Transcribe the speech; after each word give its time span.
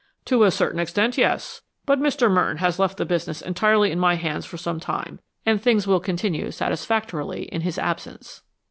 "To 0.25 0.45
a 0.45 0.49
certain 0.49 0.79
extent, 0.79 1.15
yes. 1.15 1.61
But 1.85 1.99
Mr. 2.01 2.27
Merton 2.27 2.57
has 2.57 2.79
left 2.79 2.97
the 2.97 3.05
business 3.05 3.39
entirely 3.39 3.91
in 3.91 3.99
my 3.99 4.15
hands 4.15 4.47
for 4.47 4.57
some 4.57 4.79
time, 4.79 5.19
and 5.45 5.61
things 5.61 5.85
will 5.85 5.99
continue 5.99 6.49
satisfactorily 6.49 7.43
in 7.53 7.61
his 7.61 7.77
absence." 7.77 8.41